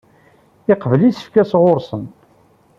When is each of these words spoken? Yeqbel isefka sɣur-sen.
Yeqbel 0.67 1.01
isefka 1.09 1.43
sɣur-sen. 1.51 2.03